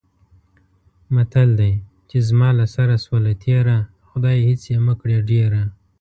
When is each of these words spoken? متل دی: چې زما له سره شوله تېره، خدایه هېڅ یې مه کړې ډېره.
متل 1.15 1.49
دی: 1.59 1.73
چې 2.09 2.17
زما 2.27 2.49
له 2.59 2.65
سره 2.75 2.93
شوله 3.05 3.31
تېره، 3.43 3.77
خدایه 4.09 4.41
هېڅ 4.49 4.61
یې 4.71 4.77
مه 4.85 4.93
کړې 5.01 5.17
ډېره. 5.29 5.61